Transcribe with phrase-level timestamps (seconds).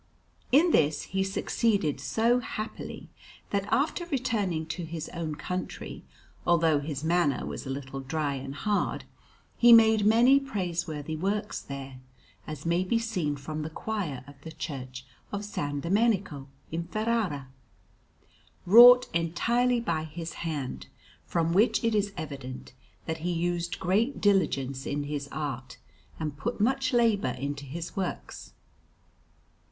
[0.51, 3.11] In this he succeeded so happily,
[3.51, 6.03] that, after returning to his own country,
[6.43, 9.03] although his manner was a little dry and hard,
[9.59, 11.99] he made many praiseworthy works there;
[12.47, 15.51] as may be seen from the choir of the Church of S.
[15.81, 17.49] Domenico in Ferrara,
[18.65, 20.87] wrought entirely by his hand,
[21.27, 22.73] from which it is evident
[23.05, 25.77] that he used great diligence in his art
[26.19, 28.53] and put much labour into his works.